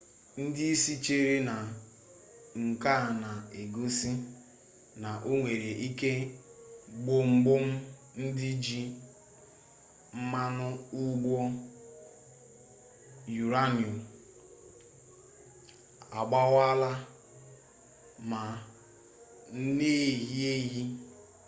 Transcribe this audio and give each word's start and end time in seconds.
ndị 0.41 0.63
isi 0.73 0.93
chere 1.05 1.33
na 1.49 1.55
nke 2.63 2.89
a 3.03 3.09
na-egosi 3.21 4.11
na 5.01 5.09
o 5.29 5.31
nwere 5.39 5.71
ike 5.87 6.11
gbọmgbọm 7.01 7.65
ndị 8.21 8.49
ji 8.63 8.81
mmanụ 10.19 10.67
ụgbọ 11.03 11.35
yurenium 13.35 13.97
agbawaala 16.19 16.91
ma 18.29 18.41
na-ehi 19.79 20.35
ehi 20.53 20.83